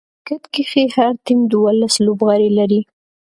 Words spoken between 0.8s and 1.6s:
هر ټيم